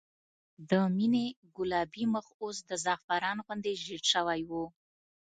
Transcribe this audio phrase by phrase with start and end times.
[0.69, 1.25] د مينې
[1.55, 4.51] ګلابي مخ اوس د زعفران غوندې زېړ شوی و